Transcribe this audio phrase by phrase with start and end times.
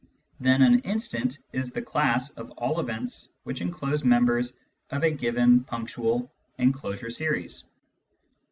[0.39, 4.57] Then an" instant" is the class of all events which enclose members
[4.89, 7.65] of a given punctual enclosure series.